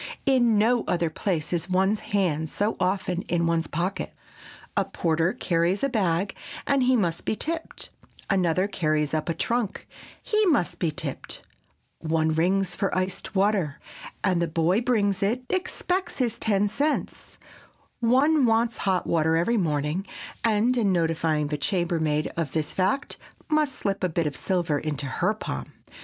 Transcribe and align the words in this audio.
In 0.25 0.57
no 0.57 0.83
other 0.87 1.11
place 1.11 1.53
is 1.53 1.69
one's 1.69 1.99
hand 1.99 2.49
so 2.49 2.75
often 2.79 3.21
in 3.27 3.45
one's 3.45 3.67
pocket. 3.67 4.15
A 4.75 4.83
porter 4.83 5.31
carries 5.31 5.83
a 5.83 5.89
bag, 5.89 6.35
and 6.65 6.81
he 6.81 6.95
must 6.97 7.23
be 7.23 7.35
tipped; 7.35 7.91
another 8.27 8.67
carries 8.67 9.13
up 9.13 9.29
a 9.29 9.35
trunk, 9.35 9.87
he 10.23 10.43
must 10.47 10.79
be 10.79 10.89
tipped; 10.89 11.43
one 11.99 12.33
rings 12.33 12.73
for 12.73 12.97
iced 12.97 13.35
water, 13.35 13.79
and 14.23 14.41
the 14.41 14.47
boy 14.47 14.81
bringing 14.81 15.15
it 15.21 15.43
expects 15.51 16.17
his 16.17 16.39
ten 16.39 16.67
cents; 16.67 17.37
one 17.99 18.47
wants 18.47 18.77
hot 18.77 19.05
water 19.05 19.35
every 19.35 19.55
morning, 19.57 20.07
and 20.43 20.77
in 20.77 20.91
notifying 20.91 21.45
the 21.49 21.59
chambermaid 21.59 22.25
of 22.35 22.53
this 22.53 22.71
fact, 22.71 23.17
must 23.49 23.75
slip 23.75 24.03
a 24.03 24.09
bit 24.09 24.25
of 24.25 24.35
silver 24.35 24.79
into 24.79 25.05
her 25.05 25.35
palm. 25.35 25.67